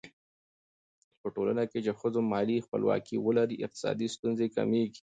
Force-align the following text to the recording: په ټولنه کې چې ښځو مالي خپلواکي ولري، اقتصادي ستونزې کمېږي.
په 1.21 1.27
ټولنه 1.35 1.63
کې 1.71 1.79
چې 1.85 1.91
ښځو 1.99 2.21
مالي 2.31 2.57
خپلواکي 2.65 3.17
ولري، 3.25 3.55
اقتصادي 3.65 4.07
ستونزې 4.15 4.47
کمېږي. 4.55 4.99